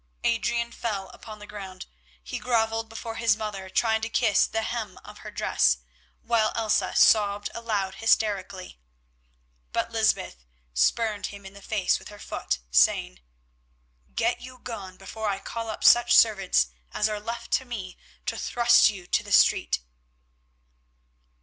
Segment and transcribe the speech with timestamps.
[0.23, 1.85] Adrian fell upon the ground;
[2.23, 5.77] he grovelled before his mother trying to kiss the hem of her dress,
[6.23, 8.79] while Elsa sobbed aloud hysterically.
[9.71, 10.43] But Lysbeth
[10.73, 13.19] spurned him in the face with her foot, saying,
[14.15, 17.95] "Get you gone before I call up such servants as are left to me
[18.25, 19.81] to thrust you to the street."